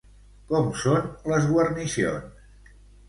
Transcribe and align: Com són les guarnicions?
Com 0.51 0.71
són 0.83 1.05
les 1.33 1.47
guarnicions? 1.53 2.73